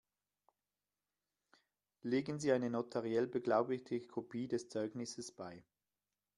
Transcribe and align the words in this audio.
Legen 2.01 2.39
Sie 2.39 2.51
eine 2.51 2.71
notariell 2.71 3.27
beglaubigte 3.27 3.99
Kopie 4.01 4.47
des 4.47 4.67
Zeugnisses 4.67 5.31
bei. 5.31 5.63